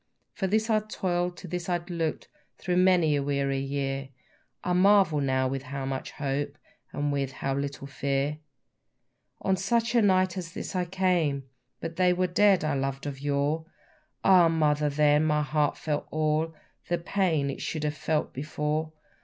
[0.33, 4.09] For this I toil'd, to this I look'd through many a weary year,
[4.63, 6.57] I marvel now with how much hope,
[6.91, 8.39] and with how little fear.
[9.41, 11.43] On such a night at last I came,
[11.81, 13.65] But they were dead I loved of yore.
[14.23, 16.55] Ah, Mother, then my heart felt all
[16.87, 18.93] The pain it should have felt before!